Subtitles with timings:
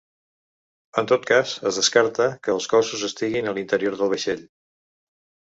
[1.01, 4.43] En tot cas, es descarta que els cossos estiguin a l’interior del vaixell.